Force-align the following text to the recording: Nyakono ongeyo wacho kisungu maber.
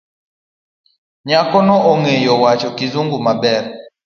Nyakono 1.27 1.75
ongeyo 1.91 2.33
wacho 2.43 2.69
kisungu 2.77 3.17
maber. 3.25 3.63